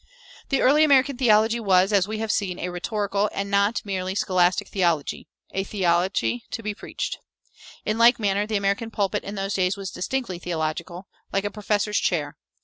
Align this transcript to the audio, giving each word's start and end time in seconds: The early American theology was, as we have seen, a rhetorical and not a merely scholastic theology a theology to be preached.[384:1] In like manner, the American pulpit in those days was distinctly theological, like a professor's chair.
The 0.49 0.63
early 0.63 0.83
American 0.83 1.15
theology 1.15 1.59
was, 1.59 1.93
as 1.93 2.07
we 2.07 2.17
have 2.17 2.31
seen, 2.31 2.57
a 2.57 2.69
rhetorical 2.69 3.29
and 3.31 3.51
not 3.51 3.81
a 3.81 3.87
merely 3.87 4.15
scholastic 4.15 4.67
theology 4.69 5.27
a 5.51 5.63
theology 5.63 6.43
to 6.49 6.63
be 6.63 6.73
preached.[384:1] 6.73 7.21
In 7.91 7.97
like 7.99 8.19
manner, 8.19 8.47
the 8.47 8.55
American 8.57 8.89
pulpit 8.89 9.23
in 9.23 9.35
those 9.35 9.53
days 9.53 9.77
was 9.77 9.91
distinctly 9.91 10.39
theological, 10.39 11.07
like 11.31 11.43
a 11.45 11.51
professor's 11.51 11.99
chair. 11.99 12.35